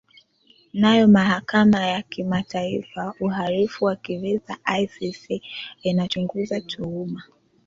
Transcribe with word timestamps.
nayo 0.73 1.07
mahakama 1.07 1.87
ya 1.87 2.01
kimataifa 2.01 3.13
uhalifu 3.19 3.85
wa 3.85 3.95
kivita 3.95 4.57
icc 4.79 5.43
inachunguza 5.83 6.61
tuhuma 6.61 7.23